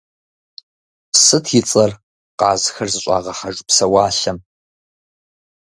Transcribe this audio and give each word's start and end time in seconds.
Сыт 1.23 1.45
и 1.59 1.61
цӏэр 1.69 1.91
къазхэр 2.39 2.87
зыщӀагъэхьэж 2.93 3.57
псэуалъэм? 3.67 4.37